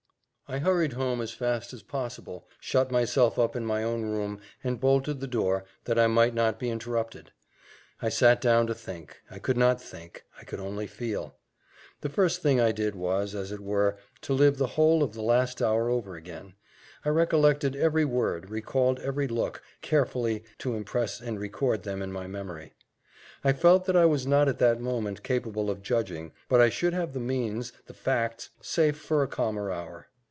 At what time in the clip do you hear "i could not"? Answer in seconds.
9.31-9.81